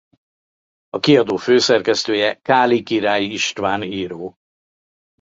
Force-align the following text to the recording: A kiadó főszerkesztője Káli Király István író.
A 0.89 0.99
kiadó 0.99 1.35
főszerkesztője 1.35 2.35
Káli 2.41 2.83
Király 2.83 3.23
István 3.23 3.83
író. 3.83 4.37